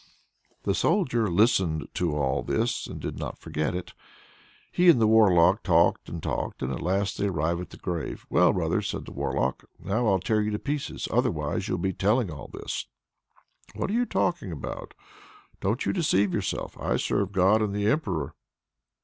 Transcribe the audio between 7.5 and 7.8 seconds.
at the